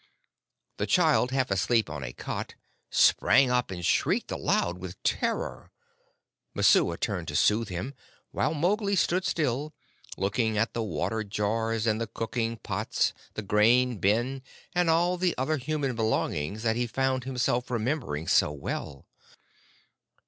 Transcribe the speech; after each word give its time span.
The 0.77 0.87
child 0.87 1.29
half 1.29 1.51
asleep 1.51 1.87
on 1.87 2.03
a 2.03 2.11
cot 2.11 2.55
sprang 2.89 3.51
up 3.51 3.69
and 3.69 3.85
shrieked 3.85 4.31
aloud 4.31 4.79
with 4.79 4.97
terror. 5.03 5.71
Messua 6.55 6.97
turned 6.97 7.27
to 7.27 7.35
soothe 7.35 7.69
him, 7.69 7.93
while 8.31 8.55
Mowgli 8.55 8.95
stood 8.95 9.23
still, 9.25 9.75
looking 10.17 10.53
in 10.55 10.57
at 10.57 10.73
the 10.73 10.81
water 10.81 11.23
jars 11.23 11.85
and 11.85 12.01
the 12.01 12.07
cooking 12.07 12.57
pots, 12.57 13.13
the 13.35 13.43
grain 13.43 13.97
bin, 13.99 14.41
and 14.73 14.89
all 14.89 15.17
the 15.17 15.35
other 15.37 15.57
human 15.57 15.95
belongings 15.95 16.63
that 16.63 16.75
he 16.75 16.87
found 16.87 17.25
himself 17.25 17.69
remembering 17.69 18.27
so 18.27 18.51
well. 18.51 19.05